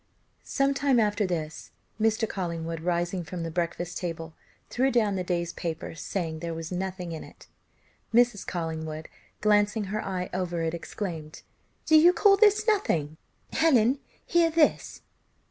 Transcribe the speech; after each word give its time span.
Some 0.47 0.73
time 0.73 0.99
after 0.99 1.27
this, 1.27 1.69
Mr. 1.99 2.27
Collingwood, 2.27 2.79
rising 2.81 3.23
from 3.23 3.43
the 3.43 3.51
breakfast 3.51 3.99
table, 3.99 4.33
threw 4.67 4.89
down 4.89 5.15
the 5.15 5.23
day's 5.23 5.53
paper, 5.53 5.93
saying 5.93 6.39
there 6.39 6.55
was 6.55 6.71
nothing 6.71 7.11
in 7.11 7.23
it; 7.23 7.45
Mrs. 8.11 8.43
Collingwood 8.47 9.09
glancing 9.41 9.83
her 9.93 10.03
eye 10.03 10.31
over 10.33 10.63
it 10.63 10.73
exclaimed 10.73 11.43
"Do 11.85 11.95
you 11.95 12.13
call 12.13 12.35
this 12.35 12.65
nothing? 12.67 13.17
Helen, 13.53 13.99
hear 14.25 14.49
this! 14.49 15.03